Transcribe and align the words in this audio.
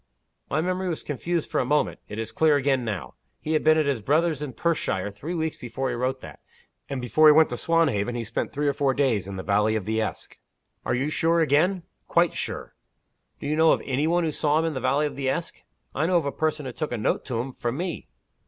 "My 0.49 0.61
memory 0.61 0.89
was 0.89 1.03
confused 1.03 1.51
for 1.51 1.59
a 1.59 1.63
moment. 1.63 1.99
It 2.09 2.17
is 2.17 2.31
clear 2.31 2.55
again 2.55 2.83
now. 2.83 3.13
He 3.39 3.53
had 3.53 3.63
been 3.63 3.77
at 3.77 3.85
his 3.85 4.01
brother's 4.01 4.41
in 4.41 4.53
Perthshire 4.53 5.11
three 5.11 5.35
weeks 5.35 5.57
before 5.57 5.89
he 5.89 5.95
wrote 5.95 6.21
that. 6.21 6.39
And 6.89 6.99
before 6.99 7.27
he 7.27 7.31
went 7.33 7.49
to 7.51 7.55
Swanhaven, 7.55 8.15
he 8.15 8.23
spent 8.23 8.51
three 8.51 8.67
or 8.67 8.73
four 8.73 8.95
days 8.95 9.27
in 9.27 9.35
the 9.35 9.43
valley 9.43 9.75
of 9.75 9.85
the 9.85 10.01
Esk." 10.01 10.39
"Are 10.85 10.95
you 10.95 11.09
sure 11.11 11.39
again?" 11.39 11.83
"Quite 12.07 12.33
sure!" 12.33 12.73
"Do 13.39 13.45
you 13.45 13.55
know 13.55 13.73
of 13.73 13.81
any 13.85 14.07
one 14.07 14.23
who 14.23 14.31
saw 14.31 14.57
him 14.57 14.65
in 14.65 14.73
the 14.73 14.79
valley 14.81 15.05
of 15.05 15.15
the 15.15 15.29
Esk?" 15.29 15.61
"I 15.93 16.07
know 16.07 16.17
of 16.17 16.25
a 16.25 16.31
person 16.31 16.65
who 16.65 16.71
took 16.71 16.91
a 16.91 16.97
note 16.97 17.23
to 17.25 17.39
him, 17.39 17.53
from 17.53 17.77
me." 17.77 18.07